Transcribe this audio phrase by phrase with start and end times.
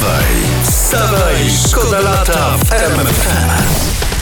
[0.00, 0.24] Wstawaj,
[0.64, 1.34] wstawaj,
[1.68, 3.50] szkoda lata w RMFFM.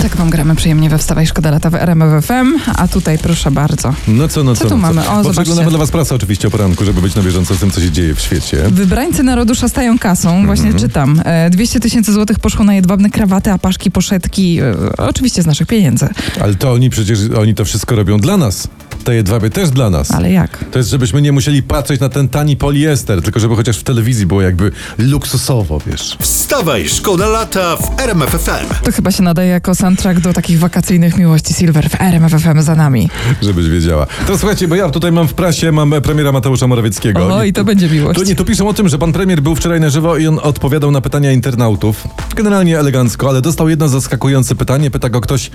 [0.02, 3.94] Tak wam gramy przyjemnie we Wstawaj Szkoda Lata w RMF FM, a tutaj proszę bardzo.
[4.08, 5.00] No co, no Co co, tu no mamy?
[5.00, 5.32] O, Bo zobaczcie.
[5.32, 7.90] przeglądamy dla was prasę oczywiście o poranku, żeby być na bieżąco z tym, co się
[7.90, 8.56] dzieje w świecie.
[8.70, 10.84] Wybrańcy narodu szastają kasą, właśnie Mhm.
[10.88, 11.22] czytam.
[11.24, 16.08] E, 200 tysięcy złotych poszło na jedwabne krawaty, apaszki, poszetki, e, oczywiście z naszych pieniędzy.
[16.42, 18.68] Ale to oni przecież, oni to wszystko robią dla nas.
[19.04, 20.10] Te jedwabie też dla nas.
[20.10, 20.64] Ale jak?
[20.72, 24.26] To jest, żebyśmy nie musieli patrzeć na ten tani poliester, tylko żeby chociaż w telewizji
[24.26, 26.16] było jakby luksusowo, wiesz.
[26.20, 28.84] Wstawaj, szkoda lata w RMFFM.
[28.84, 32.74] To chyba się nadaje jako soundtrack do takich wakacyjnych miłości Silver w RMF FM za
[32.74, 33.08] nami.
[33.42, 34.06] Żebyś wiedziała.
[34.26, 37.36] To słuchajcie, bo ja tutaj mam w prasie, mam premiera Mateusza Morawieckiego.
[37.36, 38.20] O, i to będzie miłość.
[38.20, 40.38] Tu, nie, tu piszą o tym, że pan premier był wczoraj na żywo i on
[40.42, 42.08] odpowiadał na pytania internautów.
[42.34, 44.90] Generalnie elegancko, ale dostał jedno zaskakujące pytanie.
[44.90, 45.50] Pyta go ktoś,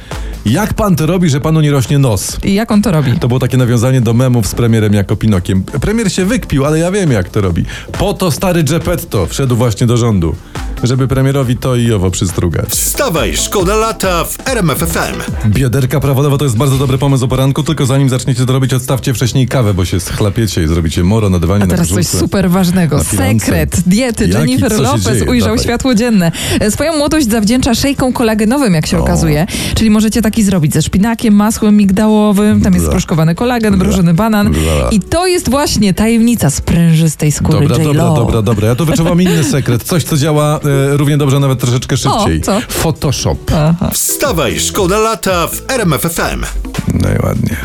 [0.46, 2.38] jak pan to robi, że panu nie rośnie nos?
[2.44, 3.20] I jak on to robi?
[3.20, 5.64] To było takie nawiązanie do memów z premierem jako Pinokiem.
[5.64, 7.66] Premier się wykpił, ale ja wiem jak to robi.
[7.92, 10.36] Po to stary Geppetto wszedł właśnie do rządu,
[10.84, 12.70] żeby premierowi to i owo przystrugać.
[12.70, 15.16] Wstawaj, szkoda lata w RMFFM.
[15.48, 19.14] Bioderka prawo-lewo to jest bardzo dobry pomysł o poranku, tylko zanim zaczniecie to robić, odstawcie
[19.14, 22.50] wcześniej kawę, bo się schlapiecie i zrobicie moro na dywanie A na teraz coś super
[22.50, 23.04] ważnego.
[23.04, 24.40] Sekret diety Jaki?
[24.52, 25.64] Jennifer Lopez ujrzał Dawaj.
[25.64, 26.32] światło dzienne.
[26.60, 29.48] E, Swoją młodość zawdzięcza szejką kolagenowym, jak się okazuje.
[29.76, 32.92] Czyli możecie taki zrobić ze szpinakiem, masłem migdałowym, tam jest Bla.
[32.92, 34.52] sproszkowany kolagen, mrożony banan.
[34.52, 34.90] Bla.
[34.92, 37.94] I to jest właśnie tajemnica sprężystej skóry Dobra, J.Lo.
[37.94, 38.68] dobra, dobra, dobra.
[38.68, 39.84] Ja tu wyczuwam inny sekret.
[39.84, 42.42] Coś, co działa e, równie dobrze, nawet troszeczkę szybciej.
[42.42, 42.62] co?
[42.70, 43.38] Photoshop.
[43.54, 43.90] Aha.
[43.94, 46.46] Wstawaj, szkoda lata w RMFFM.
[46.94, 47.56] No i ładnie.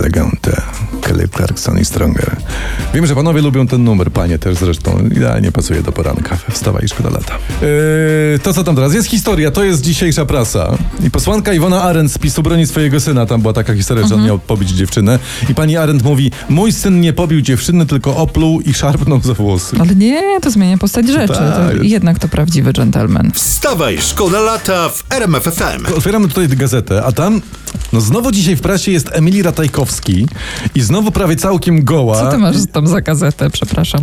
[0.00, 0.62] Elegante.
[1.22, 2.36] Kelly Clarkson i Stronger.
[2.94, 4.98] Wiem, że panowie lubią ten numer, panie też zresztą.
[5.16, 6.38] Idealnie pasuje do poranka.
[6.50, 7.34] Wstawaj, szkoda lata.
[8.32, 8.94] Yy, to co tam teraz?
[8.94, 10.78] Jest historia, to jest dzisiejsza prasa.
[11.06, 13.26] I posłanka Iwona Arendt z PiSu broni swojego syna.
[13.26, 15.18] Tam była taka historia, że on miał pobić dziewczynę.
[15.50, 19.76] I pani Arendt mówi, mój syn nie pobił dziewczyny, tylko opluł i szarpnął za włosy.
[19.80, 21.34] Ale nie, to zmienia postać rzeczy.
[21.34, 23.32] Tak, To jednak to prawdziwy dżentelmen.
[23.34, 25.86] Wstawaj, szkoda lata w RMFFM.
[25.96, 27.40] Otwieramy tutaj gazetę, a tam,
[27.92, 30.26] no znowu dzisiaj w prasie jest Emilii Ratajkowski
[30.74, 32.20] i znowu prawie całkiem goła.
[32.20, 34.00] Co ty masz tam za gazetę, przepraszam?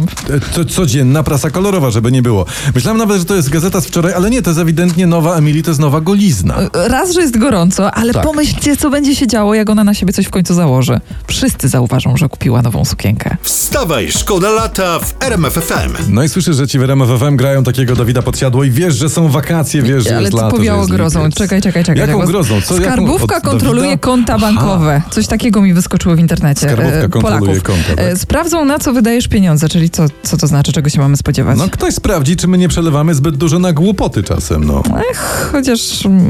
[0.54, 2.46] To codzienna prasa kolorowa, żeby nie było.
[2.76, 5.64] Myślałem nawet, że to jest gazeta z wczoraj, ale nie, to jest ewidentnie nowa Emilii,
[5.64, 6.56] to jest nowa golizna.
[6.74, 8.24] Raz, że jest gorąco, ale Tak.
[8.24, 11.00] pomyślcie, co będzie się działo, jak ona na siebie coś w końcu założy.
[11.28, 13.38] Wszyscy zauważą, że kupiła nową sukienkę.
[13.44, 15.94] Wstawaj, szkoda lata w RMFFM.
[16.10, 19.10] No i słyszysz, że ci w RMF FM grają takiego Dawida Podsiadło i wiesz, że
[19.10, 21.20] są wakacje, wiesz, że Ale jest to lato, powiało że jest grozą.
[21.20, 21.36] lipiec.
[21.38, 22.08] Czekaj, czekaj, czekaj.
[22.08, 22.62] Jaką grozą?
[22.62, 24.02] Co, jaką- Skarbówka od kontroluje Dawida?
[24.02, 24.42] konta Aha.
[24.42, 25.02] bankowe.
[25.10, 26.62] Coś takiego mi wyskoczyło w internecie.
[26.62, 27.64] Skarbówka e, kontroluje Polaków.
[27.64, 28.00] konta, tak?
[28.00, 31.58] E, Sprawdzą, na co wydajesz pieniądze, czyli co, co to znaczy, czego się mamy spodziewać.
[31.58, 34.84] No ktoś sprawdzi, czy my nie przelewamy zbyt dużo na głupoty czasem, no.
[35.12, 35.80] Ech, chociaż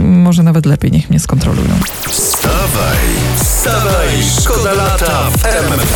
[0.02, 1.70] może nawet lepiej niech mnie skontrolują.
[2.10, 2.98] Wstawaj,
[3.44, 4.08] wstawaj,
[4.42, 5.89] szkoda lata w RMFFM.